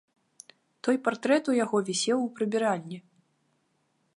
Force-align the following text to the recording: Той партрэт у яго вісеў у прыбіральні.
Той 0.87 0.97
партрэт 1.07 1.49
у 1.53 1.55
яго 1.63 1.77
вісеў 1.91 2.17
у 2.25 2.33
прыбіральні. 2.39 2.97